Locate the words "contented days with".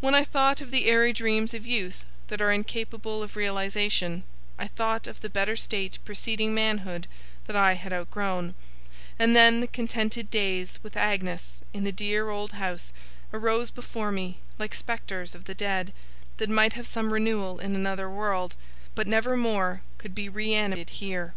9.66-10.96